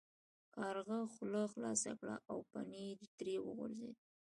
کارغه 0.55 0.99
خوله 1.13 1.41
خلاصه 1.53 1.91
کړه 1.99 2.15
او 2.29 2.37
پنیر 2.51 2.97
ترې 3.17 3.35
وغورځید. 3.41 3.97